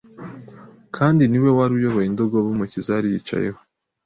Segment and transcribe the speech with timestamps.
[0.95, 3.59] kandi ni we wari uyoboye indogobe Umukiza yari yicayeho